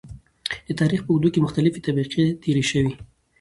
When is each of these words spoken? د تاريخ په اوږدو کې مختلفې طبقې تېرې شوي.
د 0.67 0.69
تاريخ 0.81 0.99
په 1.03 1.09
اوږدو 1.11 1.29
کې 1.33 1.43
مختلفې 1.45 1.83
طبقې 1.87 2.25
تېرې 2.43 2.63
شوي. 2.71 2.91